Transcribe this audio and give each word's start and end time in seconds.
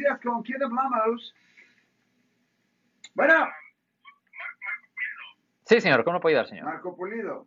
días, 0.00 0.18
¿con 0.22 0.42
quién 0.42 0.62
hablamos? 0.62 1.34
Bueno. 3.14 3.46
Sí, 5.66 5.80
señor, 5.80 6.02
¿cómo 6.04 6.20
puedo 6.20 6.36
ayudar, 6.36 6.48
señor? 6.48 6.64
Marco 6.64 6.96
Pulido. 6.96 7.46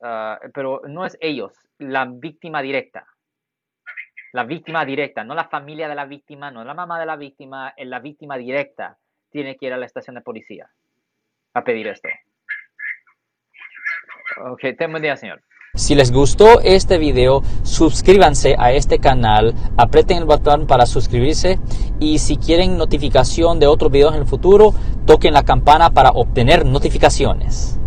Ah, 0.00 0.38
pero 0.54 0.80
no 0.88 1.04
es 1.04 1.16
ellos, 1.20 1.52
la 1.78 2.04
víctima 2.10 2.62
directa. 2.62 3.06
La 4.32 4.44
víctima 4.44 4.84
directa, 4.84 5.24
no 5.24 5.34
la 5.34 5.48
familia 5.48 5.88
de 5.88 5.94
la 5.94 6.04
víctima, 6.04 6.50
no 6.50 6.62
la 6.62 6.74
mamá 6.74 7.00
de 7.00 7.06
la 7.06 7.16
víctima, 7.16 7.70
es 7.70 7.84
eh, 7.84 7.86
la 7.86 7.98
víctima 7.98 8.36
directa. 8.36 8.98
Tiene 9.30 9.56
que 9.56 9.66
ir 9.66 9.72
a 9.72 9.76
la 9.76 9.86
estación 9.86 10.14
de 10.14 10.22
policía 10.22 10.70
a 11.54 11.64
pedir 11.64 11.86
esto. 11.88 12.08
Ok, 14.50 14.60
ten 14.78 14.90
buen 14.90 15.02
día, 15.02 15.16
señor. 15.16 15.42
Si 15.74 15.94
les 15.94 16.12
gustó 16.12 16.60
este 16.60 16.98
video, 16.98 17.42
suscríbanse 17.62 18.56
a 18.58 18.72
este 18.72 18.98
canal, 19.00 19.54
aprieten 19.76 20.18
el 20.18 20.24
botón 20.24 20.66
para 20.66 20.86
suscribirse 20.86 21.58
y 22.00 22.18
si 22.18 22.36
quieren 22.36 22.78
notificación 22.78 23.60
de 23.60 23.66
otros 23.66 23.90
videos 23.92 24.14
en 24.14 24.22
el 24.22 24.26
futuro, 24.26 24.72
toquen 25.06 25.34
la 25.34 25.44
campana 25.44 25.90
para 25.90 26.10
obtener 26.10 26.64
notificaciones. 26.64 27.78